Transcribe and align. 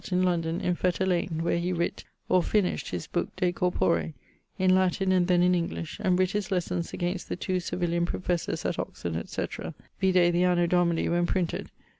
]in 0.11 0.23
London, 0.23 0.59
in 0.61 0.73
Fetter 0.73 1.05
lane, 1.05 1.43
where 1.43 1.59
he 1.59 1.71
writt, 1.71 2.05
or 2.27 2.41
finished, 2.41 2.89
his 2.89 3.05
booke 3.05 3.35
De 3.35 3.51
Corpore,..., 3.51 4.13
in 4.57 4.73
Latin 4.73 5.11
and 5.11 5.27
then 5.27 5.43
in 5.43 5.53
English; 5.53 5.99
and 6.03 6.17
writt 6.17 6.31
his 6.31 6.49
lessons 6.49 6.91
against 6.91 7.29
the 7.29 7.35
two 7.35 7.57
Savillian 7.57 8.07
professors 8.07 8.65
at 8.65 8.79
Oxon, 8.79 9.15
etc.; 9.15 9.75
vide 10.01 10.33
the 10.33 10.43
anno 10.43 10.65
Domini 10.65 11.07
when 11.07 11.27
printed. 11.27 11.69